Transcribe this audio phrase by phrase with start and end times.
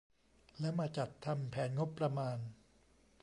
[0.59, 2.37] แล้วมาจัดทำแผนงบประมาณ